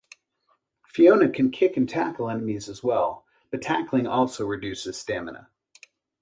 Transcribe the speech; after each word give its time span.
Fiona 0.87 1.29
can 1.29 1.51
kick 1.51 1.77
and 1.77 1.87
tackle 1.87 2.31
enemies 2.31 2.67
as 2.67 2.81
well, 2.83 3.23
but 3.51 3.61
tackling 3.61 4.07
also 4.07 4.47
reduces 4.47 4.97
stamina. 4.97 5.51